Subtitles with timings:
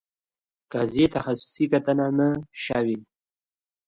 [0.71, 2.29] قضیې تخصصي کتنه نه
[2.63, 2.97] شوې.